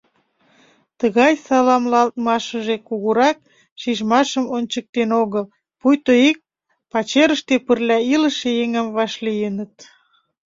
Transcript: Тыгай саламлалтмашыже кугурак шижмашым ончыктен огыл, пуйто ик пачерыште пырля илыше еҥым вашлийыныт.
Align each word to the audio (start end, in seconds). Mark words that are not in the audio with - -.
Тыгай 0.99 1.33
саламлалтмашыже 1.45 2.75
кугурак 2.87 3.37
шижмашым 3.81 4.45
ончыктен 4.55 5.09
огыл, 5.21 5.45
пуйто 5.79 6.13
ик 6.29 6.37
пачерыште 6.91 7.55
пырля 7.65 7.97
илыше 8.13 8.49
еҥым 8.63 8.87
вашлийыныт. 8.97 9.73